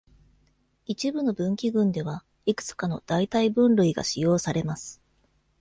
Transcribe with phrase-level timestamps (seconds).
[0.87, 4.99] 一部の分岐群では、いくつかの代替分類が使用されます。